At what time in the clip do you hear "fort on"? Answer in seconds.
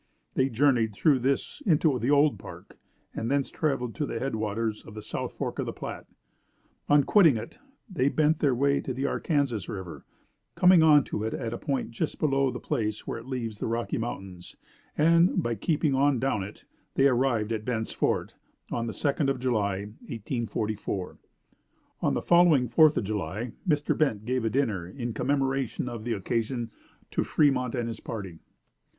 17.93-18.87